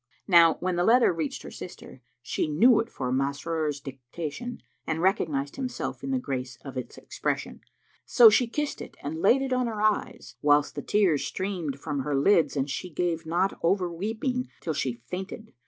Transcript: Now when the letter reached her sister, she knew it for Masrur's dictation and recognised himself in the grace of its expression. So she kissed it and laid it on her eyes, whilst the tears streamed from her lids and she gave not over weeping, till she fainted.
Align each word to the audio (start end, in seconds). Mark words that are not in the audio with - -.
Now 0.27 0.55
when 0.55 0.77
the 0.77 0.83
letter 0.83 1.13
reached 1.13 1.43
her 1.43 1.51
sister, 1.51 2.01
she 2.23 2.47
knew 2.47 2.79
it 2.79 2.89
for 2.89 3.11
Masrur's 3.11 3.79
dictation 3.79 4.63
and 4.87 4.99
recognised 4.99 5.57
himself 5.57 6.03
in 6.03 6.09
the 6.09 6.17
grace 6.17 6.57
of 6.65 6.75
its 6.75 6.97
expression. 6.97 7.61
So 8.03 8.27
she 8.27 8.47
kissed 8.47 8.81
it 8.81 8.97
and 9.03 9.21
laid 9.21 9.43
it 9.43 9.53
on 9.53 9.67
her 9.67 9.79
eyes, 9.79 10.37
whilst 10.41 10.73
the 10.73 10.81
tears 10.81 11.23
streamed 11.23 11.79
from 11.79 11.99
her 11.99 12.15
lids 12.15 12.57
and 12.57 12.67
she 12.67 12.89
gave 12.89 13.27
not 13.27 13.59
over 13.61 13.91
weeping, 13.93 14.49
till 14.59 14.73
she 14.73 15.03
fainted. 15.05 15.53